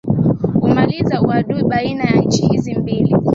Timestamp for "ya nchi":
2.03-2.45